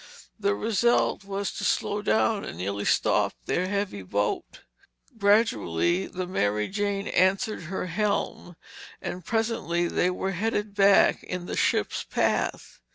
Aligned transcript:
The 0.39 0.55
result 0.55 1.23
was 1.25 1.51
to 1.51 1.63
slow 1.63 2.01
down 2.01 2.43
and 2.43 2.57
nearly 2.57 2.85
stop 2.85 3.35
their 3.45 3.67
heavy 3.67 4.01
boat. 4.01 4.61
Gradually 5.19 6.07
the 6.07 6.25
Mary 6.25 6.69
Jane 6.69 7.05
answered 7.07 7.61
her 7.65 7.85
helm 7.85 8.55
and 8.99 9.23
presently 9.23 9.87
they 9.87 10.09
were 10.09 10.31
headed 10.31 10.73
back 10.73 11.21
in 11.23 11.45
the 11.45 11.55
ship's 11.55 12.03
path. 12.03 12.79